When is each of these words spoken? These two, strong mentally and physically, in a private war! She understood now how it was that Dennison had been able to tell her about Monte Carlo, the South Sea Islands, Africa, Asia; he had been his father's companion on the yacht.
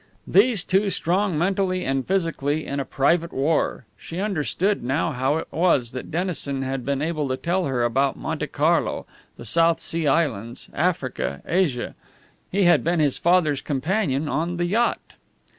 These 0.25 0.63
two, 0.63 0.89
strong 0.89 1.37
mentally 1.37 1.85
and 1.85 2.07
physically, 2.07 2.65
in 2.65 2.79
a 2.79 2.85
private 2.85 3.31
war! 3.31 3.85
She 3.99 4.17
understood 4.19 4.83
now 4.83 5.11
how 5.11 5.37
it 5.37 5.47
was 5.51 5.91
that 5.91 6.09
Dennison 6.09 6.63
had 6.63 6.83
been 6.83 7.03
able 7.03 7.27
to 7.27 7.37
tell 7.37 7.65
her 7.65 7.83
about 7.83 8.17
Monte 8.17 8.47
Carlo, 8.47 9.05
the 9.37 9.45
South 9.45 9.79
Sea 9.79 10.07
Islands, 10.07 10.69
Africa, 10.73 11.43
Asia; 11.45 11.93
he 12.51 12.63
had 12.63 12.83
been 12.83 12.99
his 12.99 13.19
father's 13.19 13.61
companion 13.61 14.27
on 14.27 14.57
the 14.57 14.65
yacht. 14.65 15.13